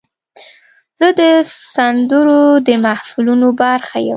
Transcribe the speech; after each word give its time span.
زه 0.99 1.07
د 1.19 1.21
سندرو 1.73 2.41
د 2.67 2.69
محفلونو 2.85 3.47
برخه 3.61 3.97
یم. 4.07 4.09